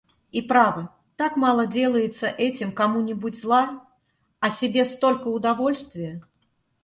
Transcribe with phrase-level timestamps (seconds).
[0.31, 3.85] И право, так мало делается этим кому-нибудь зла,
[4.39, 6.23] а себе столько удовольствия...